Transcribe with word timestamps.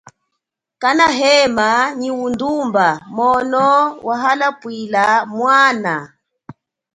Kana 0.81 1.05
hema 1.17 1.69
nyi 1.99 2.09
udumba 2.25 2.87
mono 3.15 3.65
wahapwila 4.07 5.03
mwana. 5.35 5.95